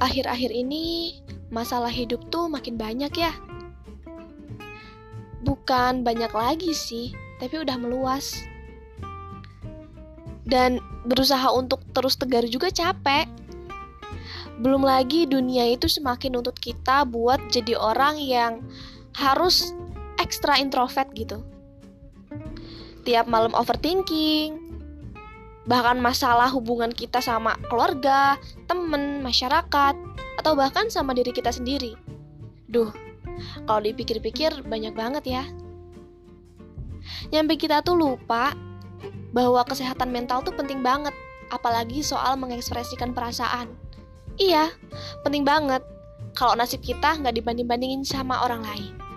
akhir-akhir 0.00 0.50
ini 0.50 1.16
masalah 1.52 1.92
hidup 1.92 2.24
tuh 2.32 2.48
makin 2.48 2.80
banyak 2.80 3.12
ya. 3.14 3.32
Bukan 5.44 6.02
banyak 6.02 6.32
lagi 6.32 6.72
sih, 6.72 7.12
tapi 7.38 7.60
udah 7.60 7.76
meluas. 7.76 8.44
Dan 10.44 10.82
berusaha 11.06 11.46
untuk 11.54 11.84
terus 11.94 12.16
tegar 12.16 12.42
juga 12.48 12.72
capek. 12.72 13.28
Belum 14.60 14.84
lagi 14.84 15.24
dunia 15.24 15.64
itu 15.72 15.88
semakin 15.88 16.36
nuntut 16.36 16.56
kita 16.60 17.08
buat 17.08 17.40
jadi 17.48 17.76
orang 17.76 18.20
yang 18.20 18.52
harus 19.16 19.72
ekstra 20.20 20.60
introvert 20.60 21.08
gitu. 21.16 21.40
Tiap 23.08 23.24
malam 23.24 23.56
overthinking, 23.56 24.70
bahkan 25.64 25.96
masalah 26.02 26.52
hubungan 26.52 26.92
kita 26.92 27.24
sama 27.24 27.56
keluarga, 27.72 28.36
temen, 28.68 29.19
masyarakat, 29.30 29.94
atau 30.42 30.52
bahkan 30.58 30.90
sama 30.90 31.14
diri 31.14 31.30
kita 31.30 31.54
sendiri. 31.54 31.94
Duh, 32.66 32.90
kalau 33.64 33.80
dipikir-pikir 33.80 34.66
banyak 34.66 34.92
banget 34.92 35.24
ya. 35.30 35.44
Nyampe 37.30 37.54
kita 37.54 37.86
tuh 37.86 37.94
lupa 37.94 38.52
bahwa 39.30 39.62
kesehatan 39.62 40.10
mental 40.10 40.42
tuh 40.42 40.52
penting 40.52 40.82
banget, 40.82 41.14
apalagi 41.54 42.02
soal 42.02 42.34
mengekspresikan 42.34 43.14
perasaan. 43.14 43.70
Iya, 44.40 44.74
penting 45.22 45.46
banget 45.46 45.84
kalau 46.34 46.54
nasib 46.54 46.80
kita 46.80 47.18
nggak 47.18 47.42
dibanding-bandingin 47.42 48.06
sama 48.06 48.42
orang 48.42 48.62
lain. 48.64 49.09